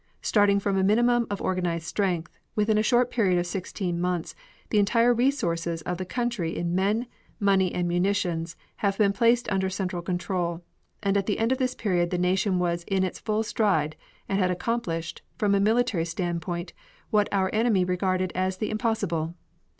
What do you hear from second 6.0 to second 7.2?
country in men,